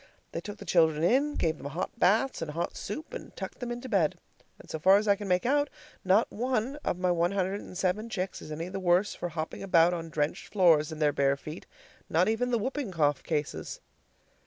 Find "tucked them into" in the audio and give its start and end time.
3.35-3.87